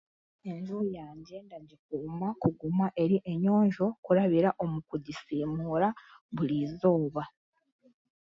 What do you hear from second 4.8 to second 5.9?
kujisimuura